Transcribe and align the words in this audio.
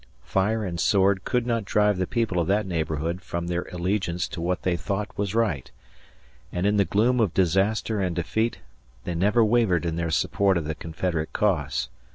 Fire 0.25 0.65
and 0.65 0.79
sword 0.79 1.23
could 1.25 1.45
not 1.45 1.63
drive 1.63 1.99
the 1.99 2.07
people 2.07 2.39
of 2.39 2.47
that 2.47 2.65
neighborhood 2.65 3.21
from 3.21 3.45
their 3.45 3.67
allegiance 3.71 4.27
to 4.29 4.41
what 4.41 4.63
they 4.63 4.75
thought 4.75 5.15
was 5.15 5.35
right, 5.35 5.69
and 6.51 6.65
in 6.65 6.77
the 6.77 6.85
gloom 6.85 7.19
of 7.19 7.35
disaster 7.35 8.01
and 8.01 8.15
defeat 8.15 8.61
they 9.03 9.13
never 9.13 9.45
wavered 9.45 9.85
in 9.85 9.97
their 9.97 10.09
support 10.09 10.57
of 10.57 10.65
the 10.65 10.73
Confederate 10.73 11.33
cause. 11.33 11.87